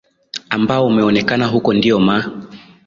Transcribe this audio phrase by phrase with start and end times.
[0.49, 2.31] ambao umeonekana huko ndio ma